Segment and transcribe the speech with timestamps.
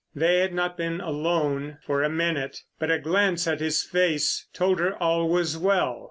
[0.15, 4.79] They had not been alone for a minute, but a glance at his face told
[4.79, 5.99] her all was well.